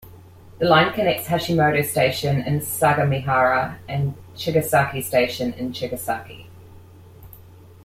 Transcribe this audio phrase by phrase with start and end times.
[0.57, 6.47] The line connects Hashimoto Station in Sagamihara and Chigasaki Station in Chigasaki.